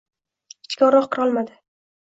[0.69, 1.59] Ichkariroq kirolmadi.